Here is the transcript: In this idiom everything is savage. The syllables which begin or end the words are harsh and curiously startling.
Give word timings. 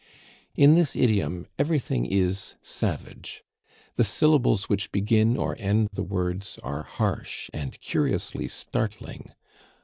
In 0.55 0.73
this 0.73 0.95
idiom 0.95 1.45
everything 1.59 2.07
is 2.07 2.55
savage. 2.63 3.43
The 3.97 4.03
syllables 4.03 4.67
which 4.67 4.91
begin 4.91 5.37
or 5.37 5.55
end 5.59 5.89
the 5.93 6.01
words 6.01 6.57
are 6.63 6.81
harsh 6.81 7.51
and 7.53 7.79
curiously 7.81 8.47
startling. 8.47 9.31